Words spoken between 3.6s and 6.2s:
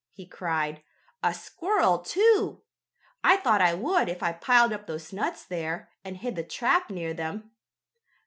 I would if I piled up those nuts there, and